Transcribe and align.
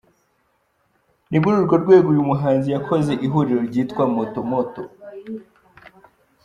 Ni 1.29 1.37
muri 1.41 1.55
urwo 1.61 1.75
rwego 1.83 2.07
uyu 2.13 2.29
muhanzi 2.29 2.67
yakoze 2.75 3.11
ihuriro 3.25 3.61
ryitwa 3.69 4.03
Moto 4.15 4.39
Moto. 4.51 4.83